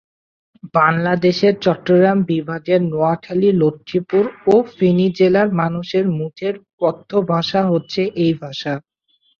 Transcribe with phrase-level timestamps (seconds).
[0.73, 8.73] বাংলাদেশের চট্টগ্রাম বিভাগের নোয়াখালী, লক্ষ্মীপুর ও ফেনী জেলার মানুষের মুখের কথ্য ভাষা হচ্ছে এই ভাষা।